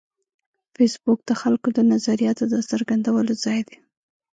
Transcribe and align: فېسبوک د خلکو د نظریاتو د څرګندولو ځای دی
فېسبوک 0.75 1.19
د 1.25 1.31
خلکو 1.41 1.67
د 1.77 1.79
نظریاتو 1.91 2.43
د 2.53 2.55
څرګندولو 2.69 3.33
ځای 3.43 3.59
دی 3.67 3.77